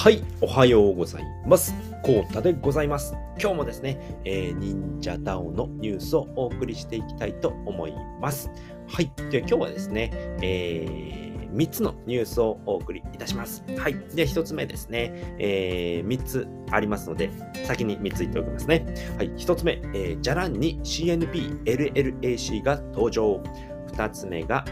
[0.00, 1.74] はい、おはようございます。
[2.02, 3.14] コータでございます。
[3.38, 8.50] 今日もですね、えー、忍者ダオのニュースをお送りしていきたいと思います。
[8.88, 10.10] はい、で今日はですね、
[10.40, 13.62] えー、3つのニュースをお送りいたします。
[13.76, 17.30] はい、で1つ目ですね、えー、3つありますので、
[17.66, 18.86] 先に3つ言っておきますね。
[19.18, 23.42] はい、1つ目、えー、じゃらんに CNP、LLAC が登場。
[23.92, 24.64] 2つ目が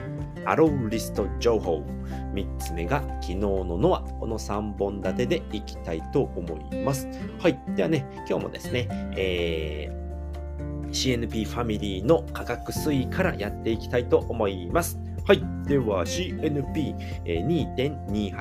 [0.44, 1.84] アローリスト情報。
[2.32, 4.00] 3つ目が昨日のノア。
[4.00, 7.08] この3本立てでいきたいと思います。
[7.38, 7.58] はい。
[7.74, 14.98] ではね、今日もですね、えー、CNP ファミリーの価格推移からやっていきたいと思います。
[15.26, 15.42] はい。
[15.66, 18.32] では CNP2.28 イ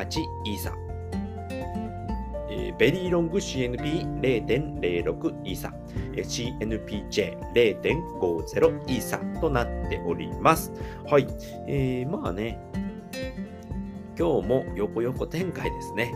[0.55, 0.86] ーサ。
[2.77, 5.73] ベリーロング CNP0.06 イーサ。
[6.15, 10.71] CNPJ0.50 イーサとなっております。
[11.05, 11.27] はい。
[11.67, 12.59] えー、まあね、
[14.17, 16.13] 今日も横横展開ですね。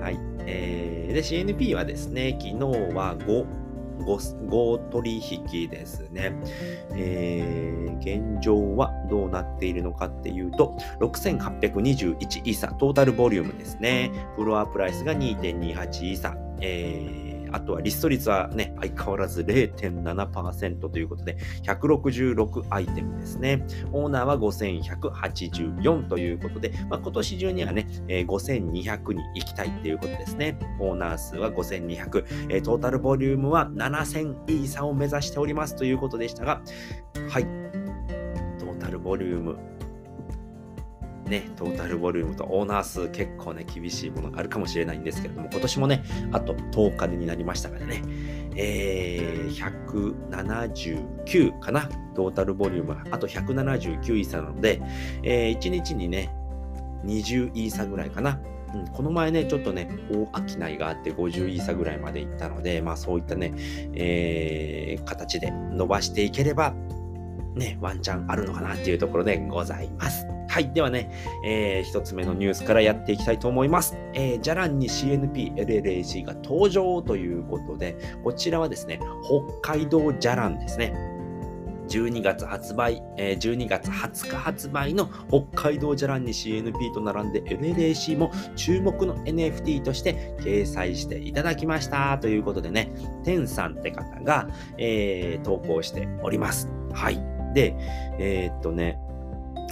[0.00, 0.18] はい。
[0.46, 2.56] えー、で、CNP はですね、昨日
[2.94, 3.63] は5、
[4.04, 6.32] 5, 取引ですね、
[6.92, 7.98] えー。
[7.98, 14.10] 現状はどうなっているのかっていうと、6821イーサ、トータルボリュームですね。
[14.36, 16.36] フロアプライスが2.28イーサ。
[16.60, 23.64] えーあとはリスト率はね、相変わらず0.7%ということで、166アイテムですね。
[23.92, 30.58] オーナーは5184ということで、まあ、今年中にはね、えー、5200に行きたいっていうことですね。
[30.80, 36.60] オーナー数は5200、えー、トータルボリュームは7000イーサを目指しておりますということでしたが、
[37.28, 37.44] はい。
[38.58, 39.58] トータルボリューム、
[41.26, 48.02] ね、トータルボリュームとオーナー数結構ね、厳しいものがあるかもしれないんですけれども、今年もね、あと10日になりましたからね、
[48.56, 49.54] えー、
[50.30, 54.82] 179かな、トータルボリュームは、あと179イーサなので、
[55.22, 56.34] えー、1日にね、
[57.06, 58.38] 20イーサぐらいかな。
[58.74, 63.54] うん、この前ね、ちょっとね、大商いがあって50イーサぐらいまで行ったので、まあそういったね、
[63.94, 66.74] えー、形で伸ばしていければ、
[67.54, 70.26] ね、ワンチャンあるのかなっていうところでございます。
[70.54, 70.70] はい。
[70.70, 71.10] ではね、
[71.44, 73.98] えー、一つ目のニュースからやっていきたいと思います。
[74.12, 79.00] えー、じゃらんに CNP、LLAC が登場ということで、こちらはですね、
[79.60, 80.94] 北海道じゃらんですね。
[81.88, 92.92] 12月発売、えー、12月20日発売の北海道じゃらんに CNP と並んで LLAC も注目の NFT として掲載していただきましたということでね、
[93.24, 94.48] テンさんって方が、
[94.78, 96.70] えー、投稿しております。
[96.92, 97.20] はい。
[97.54, 97.74] で、
[98.20, 99.00] えー、っとね、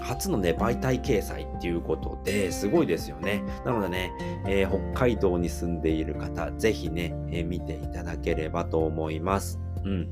[0.00, 3.42] 初のね、媒体掲載っていうことですごいですよね。
[3.64, 4.12] なのでね、
[4.46, 9.60] えー、北海道に住んでいる方、ぜひね、えー、見ていただければと思います。
[9.84, 10.08] うん。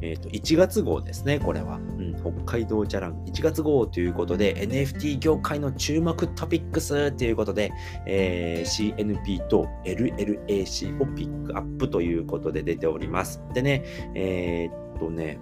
[0.00, 1.76] えっ、ー、と、1月号ですね、これは。
[1.76, 7.72] うん、北海道じゃらん1月号ということで、NFT 業界の注目トピックスということで、
[8.06, 13.42] えー、CNP と LLAC をピックアップということで出ております。
[13.54, 13.84] でね、
[14.14, 15.38] えっとね、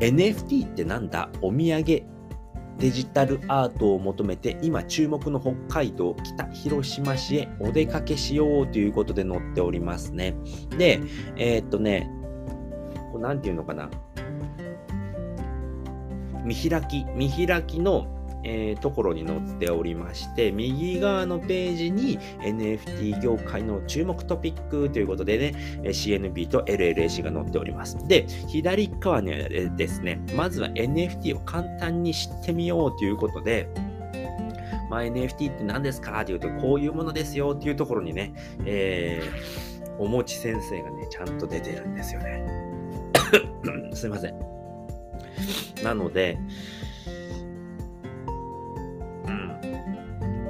[0.00, 1.30] NFT ってなんだ？
[1.42, 1.84] お土産
[2.78, 10.34] デジタルアートを求めて今注目の北海道北広島市へお出かけしようということで載っておりますね。
[10.76, 11.00] で、
[11.36, 12.10] えー、っとね、
[13.12, 13.88] これなんて言うのかな。
[16.44, 18.13] 見開き、見開きの
[18.44, 27.96] えー、ところに載っておりまして、右側のページに NFT 業界の注目トピックということでね、CNP と LLAC が載っております。
[28.06, 33.68] で、左側にはですね、まずは NFT を簡単に知ってみようということで、
[34.90, 38.34] まあ、NFT って何ですかというと、こういうものですよっていうところにね、
[38.66, 42.44] えー、おもち先生がね、ちゃんと出てるんですよね。
[43.94, 44.38] すいません。
[45.82, 46.38] なので、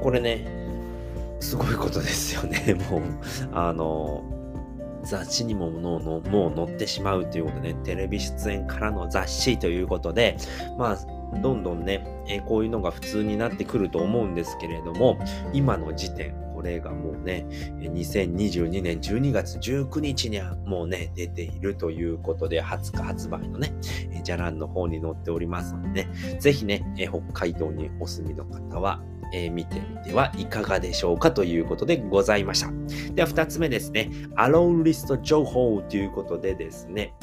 [0.05, 0.45] これね、
[1.41, 2.75] すごいことですよね。
[2.91, 3.03] もう、
[3.55, 4.23] あの、
[5.03, 10.37] 雑誌にもののもう載ってしまうということで、ね、テレビ出演からの雑誌ということで、
[10.77, 15.17] まあ、どんどんね、えこういうのが普通になってくると思うんですけれども、
[15.55, 16.35] 今の時点、
[16.65, 17.47] れがもうね、
[17.81, 23.73] 2022年12月19日にはもうね、出ているということで、20日発売のね、
[24.25, 26.09] じゃらんの方に載っておりますのでね、
[26.41, 29.01] ぜひね、北海道にお住みの方は、
[29.33, 32.71] えー、見てみてはいかがでしょうかということでございました。
[33.15, 34.11] では2つ目ですね。
[34.37, 37.15] アローリスト情報ということでですね。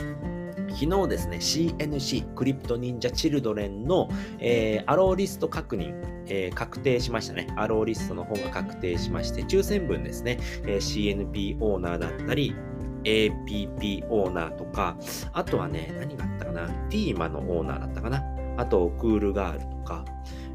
[0.73, 4.09] 昨日ですね、CNC、クリプト忍者チルドレンの、
[4.39, 5.93] えー、アローリスト確認、
[6.27, 7.47] えー、確定しましたね。
[7.57, 12.55] アローリストの方が確定しまして、抽選分ですね、え、CNP オーナーだったり、
[13.03, 14.97] APP オーナーとか、
[15.33, 18.23] あとはね、何があったかな、ティーマのオーナーだったかな、
[18.57, 20.05] あと、クールガールとか、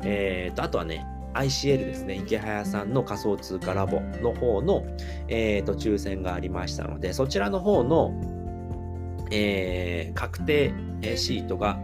[0.03, 4.85] えーと、あとはね、ICL ですね、池早さんの仮想通貨ラボの方の、
[5.29, 8.13] えー、と抽選がありましたので、そちらの方の、
[9.31, 10.73] えー、確定
[11.17, 11.78] シートが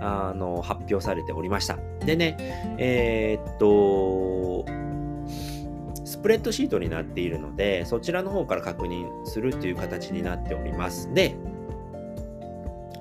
[0.00, 1.78] あの発表されておりました。
[2.04, 2.36] でね、
[2.78, 4.66] えー、っと、
[6.04, 11.12] スプレッドシートになっているので、そちらの方から確認するという形になっております。
[11.14, 11.36] で、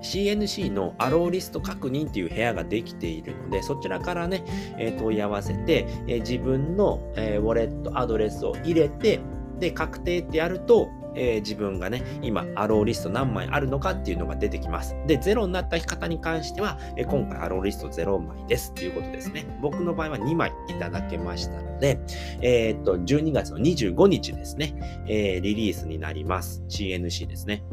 [0.02, 4.44] CNC のアローリスト確認っていう部屋ができているので、そちらからね、
[4.78, 9.20] えー、問い合わせて、えー、自分の、えー、ウォレットアドレスを入れて、
[9.60, 14.96] で、確定ってやると、えー、自分がね、今、アローリスト何枚あるのかっていうのが出てきます。
[15.08, 19.46] で、0になった方に関しては、えー、今回アローリスト0枚ですっていうことですね。
[19.62, 22.00] 僕の場合は2枚いただけましたので、
[22.42, 24.76] えー、っと、12月の25日ですね、
[25.08, 26.64] えリリースになります。
[26.70, 27.64] CNC ですね。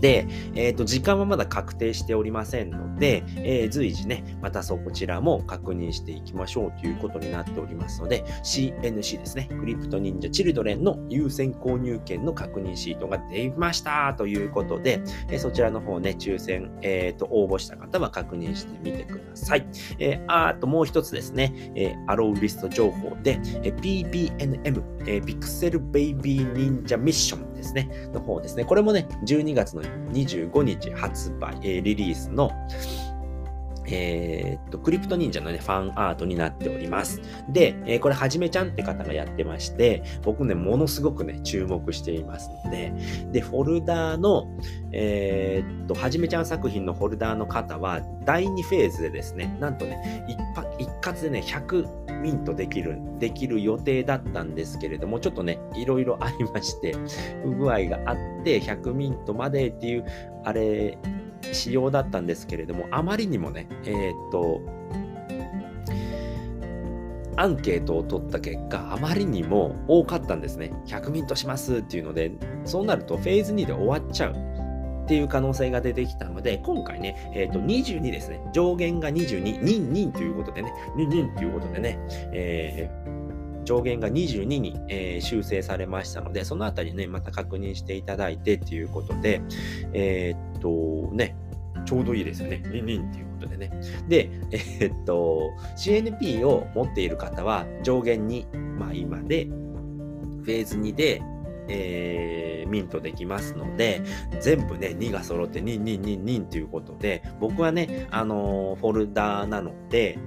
[0.00, 19.66] で、えっ、ー、と、時間はまだ確定しておりませんので、えー、随時ね、またそこちらも確認していきましょうということになっておりますので、CNC ですね、クリプト忍者チルドレンの優先購入券の確認シートが出ましたということで、えー、そちらの方ね、抽選、えっ、と、応募した方は確認してみてください。
[19.98, 28.64] えあともう一つですね、えアローリスト情報で、え PBNM、えピクセルベイビー忍者ミッションですね、の方ですね。
[28.64, 32.50] これもね、12月の25日発売、えー、リリースの、
[33.86, 37.20] えー、っと、クリプト忍者のね、ファンアートになっております。
[37.48, 42.92] で、えー、これ、はじめちゃんって方がやってまして、僕ね、ものすごくね、注目していますので、
[43.32, 44.48] で、フォルダーの、
[44.92, 50.38] えー、っと、はじめちゃん作品のフォルダーの方は、第2フェーズでですね、なんとね、一
[50.78, 56.96] 一括でね、100ミントできる、できる予定だったんですけれども、ちょっとね、いろいろありまして、
[57.44, 60.06] 不具合があって、100ミントまでっていう、
[60.42, 60.96] あれ、
[61.52, 64.62] 仕様だったんですけれども、あまりにもね、えー、っと、
[67.36, 70.72] アンケートを取った結果、あまりにも多かったんですね。
[70.86, 72.32] 100ミントしますっていうので、
[72.64, 74.53] そうなるとフェーズ2で終わっちゃう
[75.04, 78.40] っていう可能性が出てきたので、今回ね、えっ、ー、と、22ですね。
[78.52, 81.98] 上限が22、ニンニンということでね、ニンニンということでね、
[82.32, 89.42] えー、上限が22に、えー、修正されましたので、そのあたりね、また確認していただいてっていうことで、
[89.92, 91.36] えー、っとね、
[91.84, 92.62] ちょうどいいですよね。
[92.72, 93.70] リンリンっていうことでね。
[94.08, 98.46] で、えー、っと、CNP を持っている方は上限に、
[98.78, 101.22] まあ今で、フェーズ2で、
[101.68, 104.02] えー、ミントできますので、
[104.40, 110.18] 全部ね、2が揃って2、2、2、2ということで、僕はね、あのー、フォルダーなので、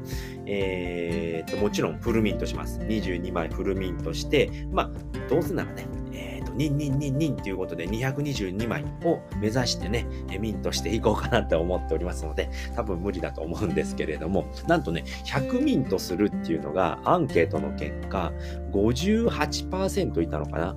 [0.46, 2.80] えー、と、もちろんフルミントします。
[2.80, 10.06] 22枚フルミントして、まあ、どうせならね、えー、と、ニンニンニンニンということで222枚を目指してね、
[10.40, 18.32] ミントしていこうかなって思っておりますので、多分無理だと思うんですけれども、なんとね、100ミントするっていうのがアンケートの結果、
[18.72, 20.76] 58%いたのかな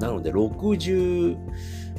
[0.00, 1.36] なので、60、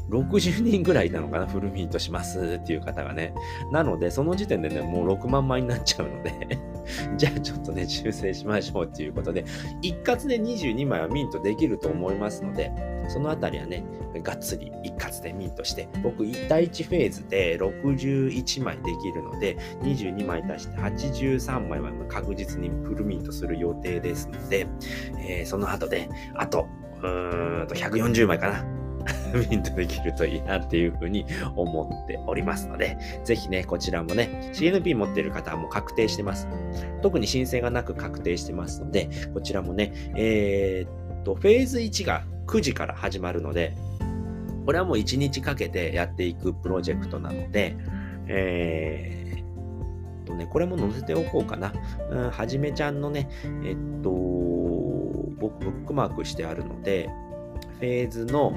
[0.09, 3.33] 60人ぐらいなのかな、フルミントしますっていう方がね。
[3.71, 6.33] なので、その時点でね、もう6万枚になっちゃうので
[7.15, 9.45] じゃあちょっとね、修正しましょうっていうことで、
[9.81, 12.71] 一括で22枚はミントできると思いますので、
[13.07, 13.83] そのあたりはね、
[14.24, 24.68] がっつり一括でミントして、僕、第1フェーズで61枚できるので、22枚足して83枚は確実にフルミントする予定ですので、
[25.19, 26.68] えー、その後で、あと、
[27.02, 28.81] うーんと140枚かな。
[29.50, 36.48] ミントできるといいなっていうふうに思っておりますので、ぜひね、こちらもね、CNP 持っている方はもう確定してます。
[37.02, 43.76] 特に申請がなく確定してますので、こちらもね、えー、っと、フェーズ1が9時から始まるので、
[44.66, 47.76] これはもう1日かけてやっていくプロジェクトなので、
[48.28, 49.42] えー、
[50.31, 51.74] とね、これも載せておこうかな。
[52.10, 53.30] うん、はじめちゃんのね、
[53.64, 54.10] えっと、
[55.50, 57.10] ブックマークしてあるので、
[57.80, 58.54] フェーズの、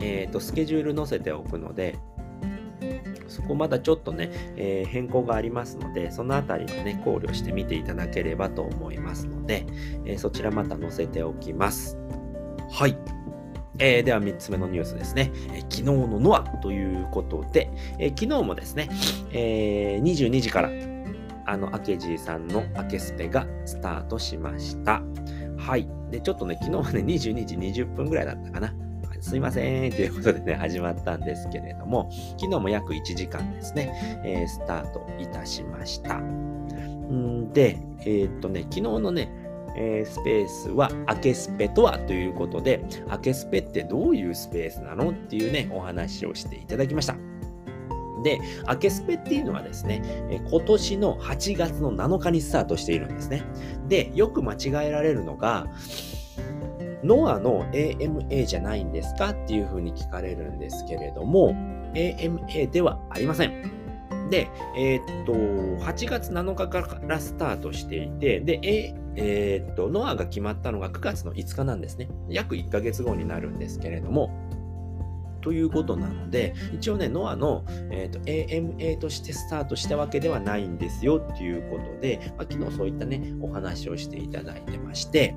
[0.00, 1.98] えーと、スケジュール載せておくので、
[3.28, 9.66] そこまだちょっとね、えー、変更がありますので、そのあたりをね、考慮してみていただければと思いますので、
[10.04, 11.98] えー、そちらまた載せておきます。
[12.70, 12.96] はい。
[13.78, 15.32] えー、では3つ目のニュースですね。
[15.52, 18.88] えー、昨日のノアということで、えー、昨日もですね、
[19.32, 20.70] え22時から
[21.46, 25.02] あの、明治さんの明けスペがスタートしました。
[25.64, 25.88] はい。
[26.10, 28.74] で、ちょっとね、昨日はね、22時20分ぐらいだったかな。
[29.20, 29.90] すいません。
[29.90, 36.18] ということでね、始まったんですけれども、昨日も約1時間ですね、えー、スタートいたしました。
[36.18, 39.30] んで、えー、っとね、昨日のね、
[39.76, 47.16] えー、スペースは、明けスペとはということで、明けスペってどういうスペースなのっていうね、お話をしていただきました。
[48.24, 50.02] で、アケスペっていうのはですね、
[50.50, 53.44] 今年の8月の7日にスタートしているんですね。
[53.86, 55.68] で、よく間違えられるのが、
[57.04, 61.54] ノアの AMA じゃないんですかっていうふうに聞かれるんですけれども、
[61.94, 63.84] AMA ではありません。
[64.30, 72.08] で、えー、っと、8月7日からスタートしていて、で、ええー、っと、ノアが決まったのが9月の5日なんですね。
[72.28, 74.30] 約1ヶ月後になるんですけれども、
[75.44, 85.34] ということなので、一応ね、ノアの、えーと、AMA としてスタートしたわけではないんですよっていうことで、まあ、昨日そういったね、お話をしていただいてまして、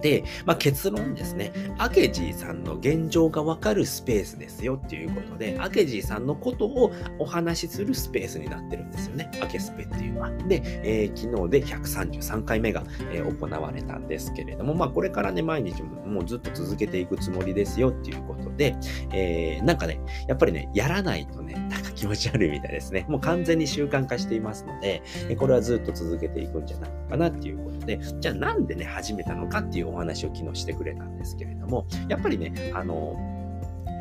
[0.00, 1.52] で、まあ、結論ですね。
[1.78, 9.30] アケジーさんの現状がわかるスペースですよっていうことで、アケジーさんのことをお話しするスペースになってるんですよね。
[9.42, 10.30] アケスペっていうのは。
[10.30, 18.76] で、えー、昨日で133回目が、えー、行われたんですけれども、まあこれからね、毎日もうずっと続けていくつもりですよっていうことで、
[19.12, 23.06] えー、なんかね、やっぱりね、やらないとね、なんか気持ち悪いみたいですね。
[23.10, 25.02] もう完全に習慣化していますので、
[25.36, 33.16] これはずっと続けていくんじゃないかなっていうことで、じゃあなんでね、始めたのかっていうお話を昨日してくれたんですけれども、やっぱりね、あの、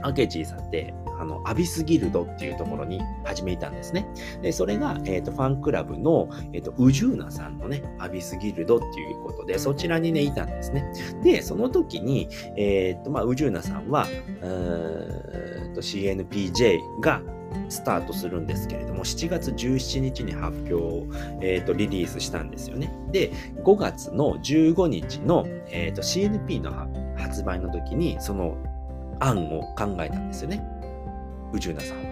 [0.06, 4.06] アケジーさんって、あの、アビスギルドっていうところに始めたんですね。
[4.42, 10.92] で、それが、えっ、ー、と、ファンクラブの、えっ、ー、と、ウジューナさんのね、アビスギルドっていうことで、そちらにね、いたんですね。
[11.24, 14.06] で、その時に、えっ、ー、と、まあ、ウジューナさんは、
[14.42, 17.22] うーんと、CNPJ が、
[17.70, 21.06] スタートするんですけれども、7月17日に発表を、
[21.42, 22.92] えーと、リリースしたんですよね。
[23.12, 23.32] で、
[23.64, 26.72] 5月の15日の、えーと、CNP の
[27.18, 28.58] 発売の時に、その
[29.20, 30.64] 案を考えたんですよね。
[31.54, 32.04] 宇宙なさんは。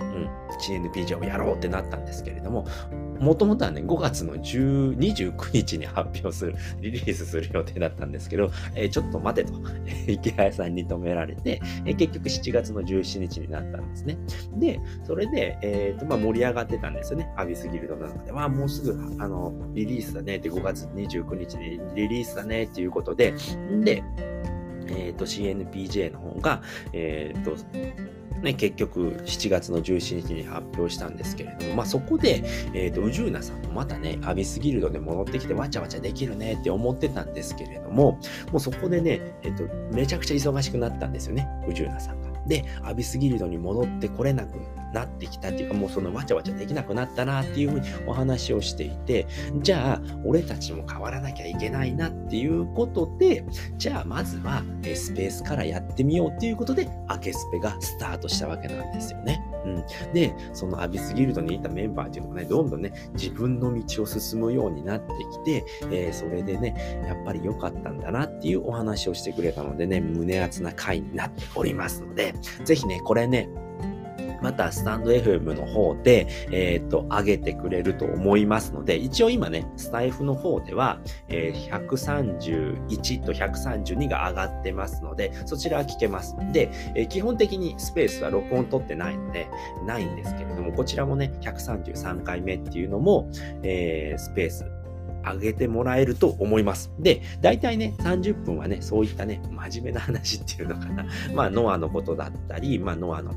[0.00, 0.28] うん。
[0.58, 2.66] CNP 上をやろうってなったんですけれども、
[3.20, 9.60] もともとはね、5月の10 29日に発表する、リリースする予定だったんですけど、えー、ちょっと待てと、
[10.08, 14.18] 池谷さんに止められて、えー、結局7月の17日になったんですね。
[14.56, 17.30] で、それで、えーとまあ、盛り上がってたんですよね。
[17.36, 18.32] アビスギルドの中で。
[18.32, 23.34] わあ、もうすぐ、あの、リリースだねって、5月29日にリリースだねっていうことで、
[23.84, 24.02] で、
[24.88, 26.62] えっ、と、CNPJ の方が、
[26.92, 27.52] えっ、と、
[28.42, 32.42] ね、結局7月の17日に発表したんですけれども、まあ、そこで、
[32.72, 38.18] えっ、ー、と、宇宙なさんもまたね、アビスギルドで戻ってきてわちゃわちゃできるねって思ってたんですけれども、
[38.50, 42.19] もうそこでね、えっ、と、めちゃくちゃ忙しくなったんですよね、ウジューナさん。
[42.50, 44.58] で、アビスギルドに戻ってこれなく
[44.92, 49.28] なってきたっていうか、もうそのわちゃわちゃできなくなったなっていうふうにお話をしていて、
[49.62, 53.44] じゃあ、俺たちも変わらなきゃいけないなっていうことで、
[53.78, 54.62] じゃあまずは
[54.94, 59.40] スペースからやってみようっていうことで、アケスペがスタートしたわけなんですよね。
[59.64, 59.84] うん。
[60.12, 73.48] で、そのアビスギルドにいたメンバーっていうのがね、どんどんね、自分の道を進むようになってきて、えー、それでね、やっぱり良かったんだなっていうお話をしてくれたのでね、胸熱な回になっておりますので、ぜひね、これね、
[74.42, 86.36] またスタンド FM の方で、えっ、ー、と、上げてくれると思いますので、一応今ね、スタイフの方では、えー、131と132が上がってますので、そちらは聞けます。
[86.52, 89.48] で、えー、基本的にスペースは録音取ってないので、
[89.86, 93.30] ないんですけれども、こちらもね、133回目っていうのも、
[93.62, 94.64] えー、スペース
[95.24, 96.90] 上げてもらえると思います。
[96.98, 101.06] で、大体ね、30分はね、そういったね、真面目な話っていうのかな。
[101.34, 103.32] まあ、ノアのことだったり、まあ、ノアの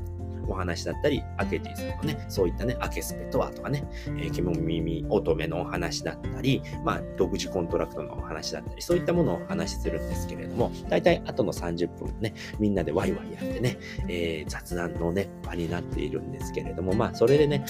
[0.48, 17.64] お話だったり、アケティさんのね、そういったね、アケスペとはとかね、えー、ケモ耳乙女のお話だったり、まあ、独自コントラクトのお話だったり、そういったものをお話しするんですけれども、大体後の30分ね、みんなでワイワイやってね、えー、雑談のね、場になっているんですけれども、まあ、それでね、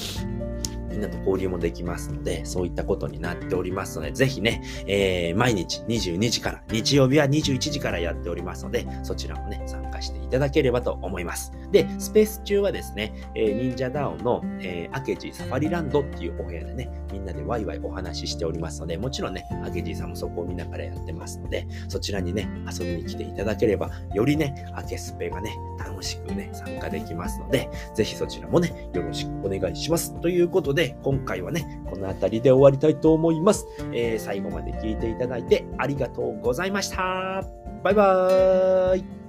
[0.94, 11.52] みんなと交流もできますので、そういったことになっておりますので、ぜひね、えー、毎日22時から、日曜日は21時からやっておりますので、そちらもね、参加していただければと思います。
[11.72, 30.14] で、スペース中はですね、えー、忍者ダウンの、えー、アケジサファリランドっていうお部屋でね、みんなでワイワイお話ししておりますので、もちろんね、アケジさんもそこを見ながらやってますので、そちらにね、遊びに来ていただければ、よりね、アケスペがね、楽しくね、参加できますので、ぜひそちらもね、よろしくお願いします。
[30.20, 33.67] ということで、今回はね、この辺りで終わりたいと思います。
[33.93, 37.43] えー、最後まで聞いていただいてありがとうございました。
[37.83, 39.24] バイバーイ